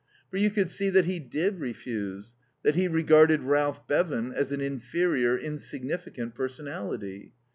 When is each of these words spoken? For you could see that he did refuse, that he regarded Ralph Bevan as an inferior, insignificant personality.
For 0.31 0.37
you 0.37 0.49
could 0.49 0.71
see 0.71 0.89
that 0.89 1.05
he 1.05 1.19
did 1.19 1.59
refuse, 1.59 2.33
that 2.63 2.73
he 2.73 2.87
regarded 2.87 3.43
Ralph 3.43 3.87
Bevan 3.87 4.31
as 4.33 4.51
an 4.51 4.59
inferior, 4.59 5.37
insignificant 5.37 6.33
personality. 6.33 7.33